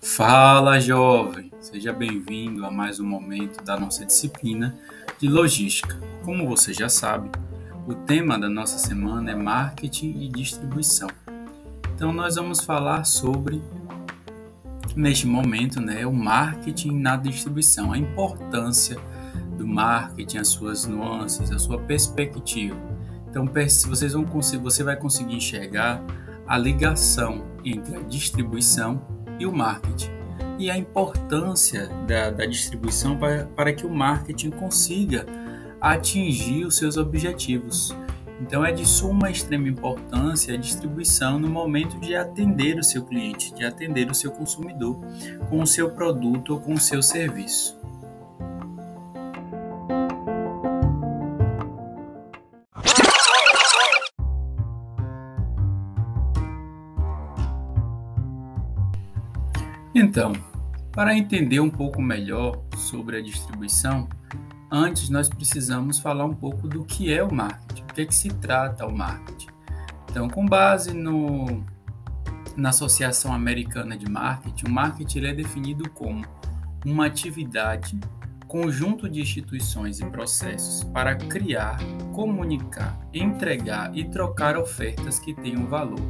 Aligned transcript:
Fala, 0.00 0.80
jovem! 0.80 1.52
Seja 1.60 1.92
bem-vindo 1.92 2.64
a 2.64 2.70
mais 2.70 2.98
um 2.98 3.06
momento 3.06 3.62
da 3.62 3.78
nossa 3.78 4.06
disciplina 4.06 4.78
de 5.18 5.28
logística. 5.28 6.00
Como 6.24 6.48
você 6.48 6.72
já 6.72 6.88
sabe, 6.88 7.30
o 7.86 7.94
tema 7.94 8.38
da 8.38 8.48
nossa 8.48 8.78
semana 8.78 9.32
é 9.32 9.34
marketing 9.34 10.18
e 10.18 10.28
distribuição. 10.28 11.08
Então, 11.94 12.10
nós 12.10 12.36
vamos 12.36 12.60
falar 12.62 13.04
sobre, 13.04 13.62
neste 14.96 15.26
momento, 15.26 15.78
né, 15.78 16.06
o 16.06 16.12
marketing 16.12 16.98
na 16.98 17.16
distribuição, 17.16 17.92
a 17.92 17.98
importância 17.98 18.96
do 19.58 19.66
marketing, 19.66 20.38
as 20.38 20.48
suas 20.48 20.86
nuances, 20.86 21.52
a 21.52 21.58
sua 21.58 21.78
perspectiva. 21.78 22.99
Então, 23.30 23.46
vocês 23.46 24.12
vão 24.12 24.24
você 24.60 24.82
vai 24.82 24.96
conseguir 24.96 25.36
enxergar 25.36 26.02
a 26.46 26.58
ligação 26.58 27.44
entre 27.64 27.96
a 27.96 28.00
distribuição 28.00 29.00
e 29.38 29.46
o 29.46 29.52
marketing 29.52 30.10
e 30.58 30.70
a 30.70 30.76
importância 30.76 31.88
da, 32.06 32.30
da 32.30 32.44
distribuição 32.44 33.16
para, 33.16 33.46
para 33.46 33.72
que 33.72 33.86
o 33.86 33.90
marketing 33.90 34.50
consiga 34.50 35.24
atingir 35.80 36.66
os 36.66 36.76
seus 36.76 36.98
objetivos. 36.98 37.96
Então 38.40 38.64
é 38.64 38.72
de 38.72 38.86
suma 38.86 39.30
extrema 39.30 39.68
importância 39.68 40.54
a 40.54 40.58
distribuição 40.58 41.38
no 41.38 41.48
momento 41.48 41.98
de 41.98 42.14
atender 42.14 42.78
o 42.78 42.84
seu 42.84 43.04
cliente, 43.04 43.54
de 43.54 43.64
atender 43.64 44.10
o 44.10 44.14
seu 44.14 44.30
consumidor 44.30 44.98
com 45.48 45.62
o 45.62 45.66
seu 45.66 45.90
produto 45.90 46.54
ou 46.54 46.60
com 46.60 46.74
o 46.74 46.80
seu 46.80 47.02
serviço. 47.02 47.79
Então, 59.94 60.32
para 60.92 61.16
entender 61.16 61.60
um 61.60 61.70
pouco 61.70 62.00
melhor 62.00 62.62
sobre 62.76 63.16
a 63.16 63.22
distribuição, 63.22 64.08
antes 64.70 65.08
nós 65.08 65.28
precisamos 65.28 65.98
falar 65.98 66.24
um 66.24 66.34
pouco 66.34 66.68
do 66.68 66.84
que 66.84 67.12
é 67.12 67.22
o 67.22 67.32
marketing, 67.32 67.82
o 67.82 67.86
que, 67.86 68.00
é 68.02 68.06
que 68.06 68.14
se 68.14 68.28
trata 68.28 68.86
o 68.86 68.96
marketing. 68.96 69.48
Então, 70.08 70.28
com 70.28 70.46
base 70.46 70.92
no, 70.92 71.64
na 72.56 72.70
Associação 72.70 73.32
Americana 73.32 73.96
de 73.96 74.10
Marketing, 74.10 74.66
o 74.66 74.70
marketing 74.70 75.24
é 75.24 75.32
definido 75.32 75.88
como 75.90 76.24
uma 76.84 77.06
atividade, 77.06 77.98
conjunto 78.50 79.08
de 79.08 79.20
instituições 79.20 80.00
e 80.00 80.06
processos 80.06 80.82
para 80.82 81.14
criar, 81.14 81.78
comunicar, 82.12 82.98
entregar 83.14 83.96
e 83.96 84.04
trocar 84.10 84.58
ofertas 84.58 85.20
que 85.20 85.32
tenham 85.32 85.68
valor 85.68 86.00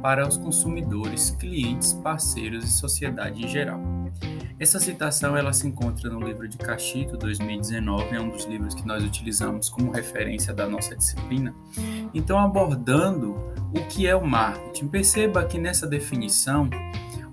para 0.00 0.26
os 0.26 0.36
consumidores, 0.36 1.30
clientes, 1.40 1.94
parceiros 1.94 2.64
e 2.64 2.68
sociedade 2.68 3.44
em 3.44 3.48
geral. 3.48 3.80
Essa 4.60 4.78
citação 4.78 5.36
ela 5.36 5.52
se 5.52 5.66
encontra 5.66 6.08
no 6.08 6.20
livro 6.20 6.46
de 6.46 6.56
Cachito, 6.56 7.16
2019, 7.16 8.14
é 8.14 8.20
um 8.20 8.30
dos 8.30 8.44
livros 8.44 8.74
que 8.74 8.86
nós 8.86 9.02
utilizamos 9.02 9.68
como 9.68 9.90
referência 9.90 10.54
da 10.54 10.68
nossa 10.68 10.94
disciplina. 10.94 11.52
Então, 12.14 12.38
abordando 12.38 13.34
o 13.74 13.86
que 13.88 14.06
é 14.06 14.14
o 14.14 14.24
marketing, 14.24 14.86
perceba 14.86 15.44
que 15.44 15.58
nessa 15.58 15.84
definição 15.84 16.70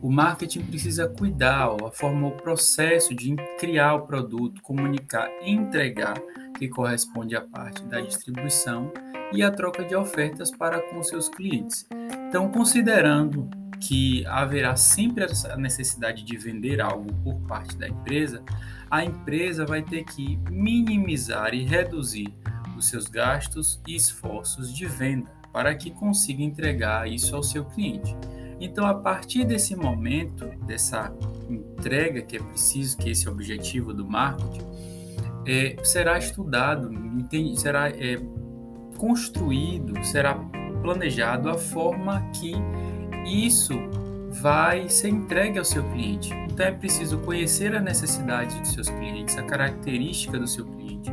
o 0.02 0.12
marketing 0.12 0.62
precisa 0.62 1.08
cuidar, 1.08 1.70
a 1.84 1.92
forma, 1.92 2.28
o 2.28 2.32
processo 2.32 3.14
de 3.14 3.36
criar 3.60 3.96
o 3.96 4.02
produto, 4.06 4.62
comunicar, 4.62 5.30
entregar, 5.42 6.16
que 6.58 6.68
corresponde 6.68 7.36
à 7.36 7.42
parte 7.42 7.84
da 7.84 8.00
distribuição 8.00 8.92
e 9.34 9.44
a 9.44 9.52
troca 9.52 9.84
de 9.84 9.96
ofertas 9.96 10.52
para 10.52 10.80
com 10.80 11.04
seus 11.04 11.28
clientes. 11.28 11.88
Então, 12.30 12.50
considerando 12.52 13.50
que 13.80 14.26
haverá 14.26 14.76
sempre 14.76 15.26
a 15.26 15.58
necessidade 15.58 16.24
de 16.24 16.38
vender 16.38 16.82
algo 16.82 17.14
por 17.24 17.36
parte 17.42 17.76
da 17.78 17.88
empresa, 17.88 18.42
a 18.90 19.04
empresa 19.04 19.66
vai 19.66 19.82
ter 19.82 20.04
que 20.04 20.38
minimizar 20.50 21.54
e 21.54 21.64
reduzir 21.66 22.34
os 22.78 22.88
seus 22.88 23.08
gastos 23.08 23.82
e 23.88 23.96
esforços 23.96 24.74
de 24.74 24.86
venda 24.86 25.30
para 25.52 25.74
que 25.74 25.92
consiga 25.92 26.44
entregar 26.44 27.10
isso 27.10 27.36
ao 27.36 27.44
seu 27.44 27.64
cliente. 27.66 28.16
Então, 28.66 28.86
a 28.88 28.96
partir 28.96 29.46
desse 29.46 29.76
momento, 29.76 30.48
dessa 30.66 31.14
entrega 31.48 32.22
que 32.24 32.38
é 32.38 32.40
preciso, 32.40 32.98
que 32.98 33.12
esse 33.12 33.28
é 33.28 33.30
o 33.30 33.34
objetivo 33.34 33.94
do 33.94 34.04
marketing, 34.04 34.66
é, 35.46 35.76
será 35.84 36.18
estudado, 36.18 36.90
será 37.58 37.90
é, 37.90 38.20
construído, 38.98 40.04
será 40.04 40.34
planejado 40.82 41.48
a 41.48 41.54
forma 41.54 42.28
que 42.34 42.54
isso 43.24 43.74
vai 44.32 44.90
ser 44.90 45.10
entregue 45.10 45.60
ao 45.60 45.66
seu 45.66 45.84
cliente. 45.92 46.34
Então 46.52 46.66
é 46.66 46.72
preciso 46.72 47.20
conhecer 47.20 47.76
a 47.76 47.80
necessidade 47.80 48.60
dos 48.60 48.74
seus 48.74 48.90
clientes, 48.90 49.38
a 49.38 49.44
característica 49.44 50.40
do 50.40 50.48
seu 50.48 50.66
cliente, 50.66 51.12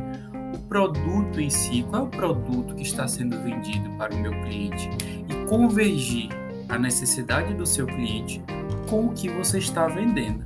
o 0.55 0.59
produto 0.67 1.39
em 1.39 1.51
si, 1.51 1.85
qual 1.87 2.01
é 2.01 2.05
o 2.05 2.09
produto 2.09 2.73
que 2.73 2.81
está 2.81 3.07
sendo 3.07 3.39
vendido 3.43 3.89
para 3.91 4.13
o 4.13 4.17
meu 4.17 4.31
cliente 4.41 4.89
e 5.29 5.47
convergir 5.47 6.42
a 6.69 6.77
necessidade 6.77 7.53
do 7.53 7.65
seu 7.65 7.85
cliente 7.85 8.41
com 8.89 9.07
o 9.07 9.13
que 9.13 9.29
você 9.29 9.57
está 9.57 9.87
vendendo. 9.87 10.43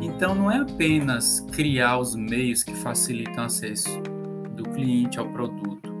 Então 0.00 0.34
não 0.34 0.50
é 0.50 0.58
apenas 0.58 1.40
criar 1.52 1.98
os 1.98 2.14
meios 2.14 2.62
que 2.62 2.74
facilitam 2.74 3.44
acesso 3.44 4.00
do 4.54 4.64
cliente 4.70 5.18
ao 5.18 5.28
produto, 5.28 5.92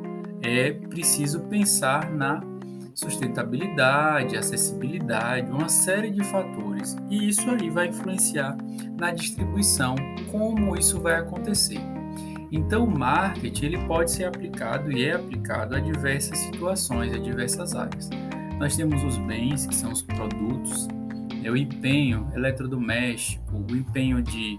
é 0.42 0.72
preciso 0.72 1.40
pensar 1.40 2.10
na 2.10 2.42
sustentabilidade, 2.94 4.36
acessibilidade, 4.36 5.50
uma 5.50 5.68
série 5.68 6.10
de 6.10 6.22
fatores. 6.24 6.96
E 7.10 7.28
isso 7.28 7.50
aí 7.50 7.68
vai 7.70 7.88
influenciar 7.88 8.56
na 8.98 9.10
distribuição, 9.10 9.96
como 10.30 10.76
isso 10.76 11.00
vai 11.00 11.16
acontecer. 11.16 11.80
Então, 12.52 12.84
o 12.84 12.98
marketing 12.98 13.66
ele 13.66 13.86
pode 13.86 14.12
ser 14.12 14.24
aplicado 14.24 14.92
e 14.92 15.04
é 15.04 15.14
aplicado 15.14 15.74
a 15.74 15.80
diversas 15.80 16.38
situações, 16.38 17.12
a 17.12 17.18
diversas 17.18 17.74
áreas. 17.74 18.08
Nós 18.58 18.76
temos 18.76 19.02
os 19.02 19.18
bens, 19.18 19.66
que 19.66 19.74
são 19.74 19.92
os 19.92 20.02
produtos, 20.02 20.88
é 21.42 21.50
o 21.50 21.56
empenho 21.56 22.30
eletrodoméstico, 22.34 23.56
o 23.70 23.76
empenho 23.76 24.22
de 24.22 24.58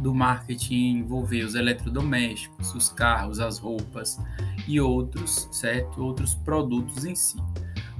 do 0.00 0.14
marketing 0.14 0.98
envolver 0.98 1.42
os 1.42 1.54
eletrodomésticos, 1.56 2.72
os 2.72 2.88
carros, 2.88 3.40
as 3.40 3.58
roupas 3.58 4.18
e 4.66 4.80
outros, 4.80 5.48
certo? 5.50 6.02
Outros 6.02 6.34
produtos 6.34 7.04
em 7.04 7.16
si. 7.16 7.36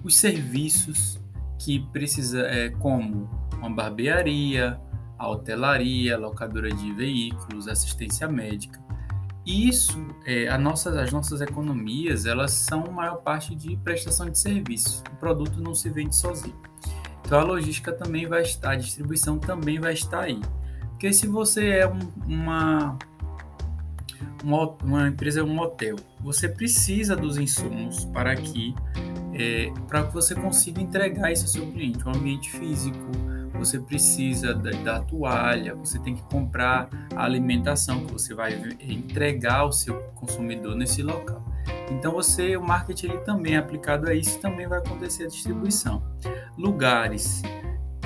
Os 0.05 0.17
serviços 0.17 1.21
que 1.59 1.81
precisa 1.93 2.43
é 2.43 2.69
como 2.69 3.29
uma 3.57 3.69
barbearia, 3.69 4.81
a 5.19 5.29
hotelaria, 5.29 6.17
locadora 6.17 6.71
de 6.71 6.93
veículos, 6.93 7.67
assistência 7.67 8.29
médica. 8.29 8.81
Isso, 9.49 10.07
é, 10.27 10.47
a 10.49 10.59
nossas, 10.59 10.95
as 10.95 11.11
nossas 11.11 11.41
economias, 11.41 12.27
elas 12.27 12.53
são 12.53 12.85
maior 12.93 13.17
parte 13.23 13.55
de 13.55 13.79
prestação 13.79 14.29
de 14.29 14.39
serviço. 14.39 15.03
O 15.11 15.17
produto 15.17 15.59
não 15.59 15.75
se 15.75 15.89
vende 15.89 16.15
sozinho. 16.15 16.55
Então 17.25 17.41
a 17.41 17.43
logística 17.45 17.91
também 17.91 18.27
vai 18.27 18.43
estar, 18.43 18.73
a 18.73 18.77
distribuição 18.77 19.39
também 19.39 19.81
vai 19.81 19.95
estar 19.95 20.25
aí. 20.25 20.39
Porque 20.91 21.15
se 21.15 21.27
você 21.27 21.67
é 21.79 21.89
um, 21.89 21.99
uma, 22.27 22.99
uma, 24.45 24.69
uma, 24.85 25.09
empresa, 25.09 25.43
um 25.43 25.59
hotel, 25.59 25.97
você 26.21 26.47
precisa 26.47 27.17
dos 27.17 27.39
insumos 27.39 28.05
para 28.05 28.37
que, 28.37 28.75
é, 29.33 29.73
para 29.87 30.05
que 30.05 30.13
você 30.13 30.35
consiga 30.35 30.83
entregar 30.83 31.33
isso 31.33 31.45
ao 31.45 31.49
seu 31.49 31.73
cliente, 31.73 32.07
um 32.07 32.11
ambiente 32.11 32.51
físico, 32.51 33.11
você 33.59 33.79
precisa 33.79 34.55
da, 34.55 34.71
da, 34.71 35.01
toalha, 35.01 35.75
você 35.75 35.99
tem 35.99 36.15
que 36.15 36.23
comprar 36.23 36.89
a 37.15 37.25
alimentação 37.25 38.05
que 38.05 38.13
você 38.13 38.35
vai 38.35 38.55
entregar 38.81 39.61
ao 39.61 39.73
seu 39.73 40.01
consumidor 40.15 40.77
nesse 40.77 41.03
local. 41.03 41.45
Então 41.91 42.13
você, 42.13 42.57
o 42.57 42.63
marketing 42.63 43.07
ele 43.07 43.19
também 43.19 43.55
é 43.55 43.59
aplicado 43.59 44.09
a 44.09 44.15
isso, 44.15 44.39
também 44.41 44.67
vai 44.67 44.79
acontecer 44.79 45.25
a 45.25 45.29
distribuição. 45.29 46.03
Lugares, 46.57 47.43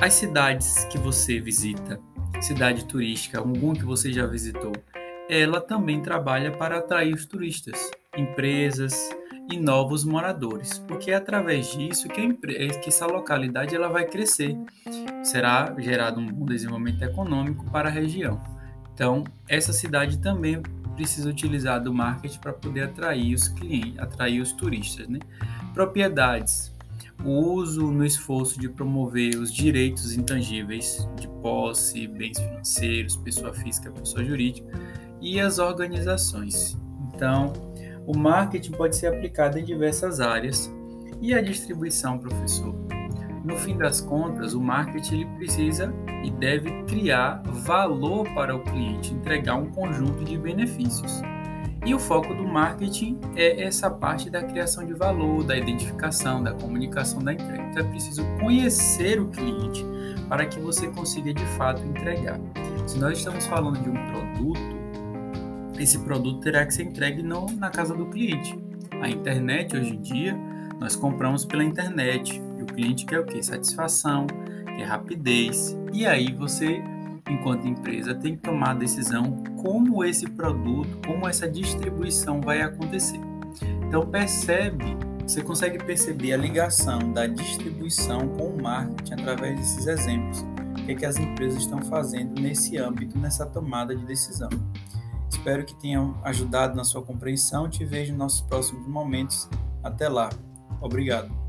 as 0.01 0.15
cidades 0.15 0.85
que 0.85 0.99
você 0.99 1.41
visita, 1.41 2.01
cidade 2.41 2.85
turística, 2.85 3.39
algum 3.39 3.73
que 3.73 3.85
você 3.85 4.13
já 4.13 4.27
visitou, 4.27 4.73
ela 5.29 5.61
também 5.61 6.01
trabalha 6.01 6.51
para 6.51 6.79
atrair 6.79 7.15
os 7.15 7.25
turistas, 7.25 7.91
empresas 8.17 9.11
e 9.53 9.61
novos 9.61 10.05
moradores, 10.05 10.79
porque 10.79 11.11
é 11.11 11.15
através 11.15 11.73
disso 11.73 12.09
que, 12.09 12.21
a 12.21 12.79
que 12.79 12.89
essa 12.89 13.07
localidade 13.07 13.75
ela 13.75 13.89
vai 13.89 14.07
crescer, 14.07 14.57
será 15.23 15.75
gerado 15.79 16.21
um 16.21 16.45
desenvolvimento 16.47 17.03
econômico 17.03 17.65
para 17.71 17.89
a 17.89 17.93
região. 17.93 18.41
Então, 18.95 19.25
essa 19.47 19.73
cidade 19.73 20.19
também 20.19 20.63
precisa 20.97 21.29
utilizar 21.29 21.83
do 21.83 21.93
marketing 21.93 22.39
para 22.39 22.53
poder 22.53 22.83
atrair 22.83 23.35
os 23.35 23.49
clientes, 23.49 23.99
atrair 23.99 24.41
os 24.41 24.53
turistas, 24.53 25.09
né? 25.09 25.19
Propriedades, 25.75 26.75
o 27.25 27.31
uso 27.31 27.91
no 27.91 28.05
esforço 28.05 28.59
de 28.59 28.69
promover 28.69 29.37
os 29.37 29.53
direitos 29.53 30.13
intangíveis 30.13 31.09
de 31.17 31.29
posse, 31.41 32.07
bens 32.07 32.39
financeiros, 32.39 33.17
pessoa 33.17 33.53
física, 33.53 33.91
pessoa 33.91 34.25
jurídica 34.25 34.67
e 35.21 35.41
as 35.41 35.59
organizações. 35.59 36.77
Então, 37.15 37.53
O 38.07 38.17
marketing 38.17 38.73
pode 38.73 38.97
ser 38.97 39.09
aplicado 39.09 39.59
em 39.59 39.65
diversas 39.65 40.21
áreas. 40.21 40.73
E 41.21 41.33
a 41.33 41.41
distribuição, 41.41 42.19
professor? 42.19 42.75
No 43.45 43.57
fim 43.57 43.77
das 43.77 44.01
contas, 44.01 44.55
o 44.55 44.61
marketing 44.61 45.15
ele 45.15 45.27
precisa 45.37 45.93
e 46.25 46.31
deve 46.31 46.83
criar 46.85 47.43
valor 47.45 48.29
para 48.35 48.55
o 48.55 48.61
cliente, 48.63 49.13
entregar 49.13 49.57
um 49.57 49.71
conjunto 49.71 50.25
de 50.25 50.39
benefícios. 50.39 51.23
E 51.85 51.93
o 51.93 51.99
foco 51.99 52.33
do 52.33 52.45
marketing 52.45 53.19
é 53.35 53.65
essa 53.65 53.91
parte 53.91 54.31
da 54.31 54.43
criação 54.43 54.87
de 54.87 54.95
valor, 54.95 55.43
da 55.43 55.57
identificação, 55.57 56.41
da 56.41 56.53
comunicação 56.53 57.21
da 57.21 57.33
entrega. 57.33 57.63
Então 57.71 57.85
é 57.85 57.89
preciso 57.89 58.25
conhecer 58.41 59.21
o 59.21 59.27
cliente 59.29 59.85
para 60.29 60.47
que 60.47 60.61
você 60.61 60.87
consiga 60.89 61.35
de 61.35 61.45
fato 61.57 61.83
entregar. 61.83 62.39
Se 62.87 62.99
nós 62.99 63.19
estamos 63.19 63.47
falando 63.47 63.83
de 63.83 63.91
um 63.91 64.07
produto, 64.07 64.72
esse 65.83 65.99
produto 65.99 66.41
terá 66.41 66.65
que 66.65 66.73
ser 66.73 66.85
entregue 66.85 67.23
no, 67.23 67.47
na 67.53 67.71
casa 67.71 67.95
do 67.95 68.07
cliente. 68.07 68.59
A 69.01 69.09
internet 69.09 69.77
hoje 69.77 69.95
em 69.95 70.01
dia 70.01 70.39
nós 70.79 70.97
compramos 70.97 71.45
pela 71.45 71.65
internet 71.65 72.41
e 72.59 72.63
o 72.63 72.67
cliente 72.67 73.05
quer 73.05 73.21
o 73.21 73.25
que? 73.25 73.43
Satisfação, 73.43 74.27
quer 74.65 74.85
rapidez. 74.85 75.77
E 75.93 76.07
aí 76.07 76.33
você, 76.33 76.83
enquanto 77.29 77.67
empresa, 77.67 78.15
tem 78.15 78.37
que 78.37 78.43
tomar 78.43 78.71
a 78.71 78.75
decisão 78.75 79.43
como 79.63 80.05
esse 80.05 80.29
produto, 80.29 81.07
como 81.07 81.29
essa 81.29 81.49
distribuição 81.49 82.41
vai 82.41 82.63
acontecer. 82.63 83.21
Então 83.87 84.07
percebe, 84.07 84.97
você 85.27 85.43
consegue 85.43 85.79
perceber 85.85 86.33
a 86.33 86.37
ligação 86.37 87.13
da 87.13 87.27
distribuição 87.27 88.29
com 88.29 88.49
o 88.49 88.63
marketing 88.63 89.15
através 89.15 89.57
desses 89.59 89.87
exemplos. 89.87 90.41
O 90.81 90.85
que, 90.85 90.93
é 90.93 90.95
que 90.95 91.07
as 91.07 91.17
empresas 91.17 91.61
estão 91.61 91.81
fazendo 91.83 92.41
nesse 92.41 92.77
âmbito, 92.77 93.17
nessa 93.19 93.47
tomada 93.47 93.95
de 93.95 94.05
decisão. 94.05 94.51
Espero 95.33 95.65
que 95.65 95.75
tenham 95.75 96.17
ajudado 96.23 96.77
na 96.77 96.85
sua 96.85 97.03
compreensão. 97.03 97.69
Te 97.69 97.85
vejo 97.85 98.13
nos 98.13 98.19
nossos 98.19 98.41
próximos 98.43 98.87
momentos. 98.87 99.49
Até 99.83 100.09
lá. 100.09 100.29
Obrigado. 100.81 101.42